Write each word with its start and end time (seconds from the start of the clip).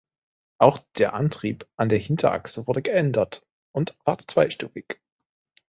Auch 0.57 0.79
der 0.97 1.13
Antrieb 1.13 1.67
an 1.75 1.87
der 1.89 1.99
Hinterachse 1.99 2.65
wurde 2.65 2.81
geändert 2.81 3.45
und 3.71 3.95
war 4.03 4.17
zweistufig. 4.27 4.97